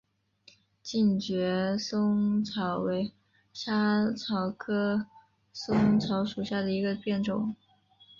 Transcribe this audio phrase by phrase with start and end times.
[0.81, 3.13] 近蕨嵩草为
[3.53, 5.05] 莎草科
[5.53, 7.55] 嵩草属下的一个变种。